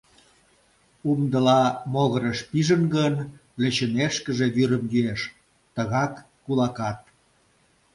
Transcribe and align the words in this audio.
Умдыла 1.09 1.61
могырыш 1.93 2.39
пижын 2.49 2.83
гын, 2.95 3.13
лӧчымешкыже, 3.61 4.47
вӱрым 4.55 4.83
йӱэш, 4.93 5.21
тыгак 5.75 6.13
кулакат. 6.43 6.99